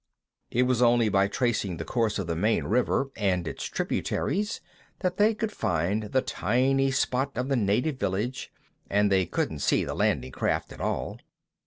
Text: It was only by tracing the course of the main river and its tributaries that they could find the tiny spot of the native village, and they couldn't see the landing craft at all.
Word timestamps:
It 0.49 0.63
was 0.63 0.81
only 0.81 1.09
by 1.09 1.27
tracing 1.27 1.77
the 1.77 1.85
course 1.85 2.17
of 2.17 2.25
the 2.25 2.35
main 2.35 2.63
river 2.63 3.11
and 3.15 3.47
its 3.47 3.65
tributaries 3.65 4.59
that 5.01 5.17
they 5.17 5.35
could 5.35 5.51
find 5.51 6.05
the 6.05 6.23
tiny 6.23 6.89
spot 6.89 7.37
of 7.37 7.49
the 7.49 7.55
native 7.55 7.99
village, 7.99 8.51
and 8.89 9.11
they 9.11 9.27
couldn't 9.27 9.59
see 9.59 9.83
the 9.85 9.93
landing 9.93 10.31
craft 10.31 10.73
at 10.73 10.81
all. 10.81 11.19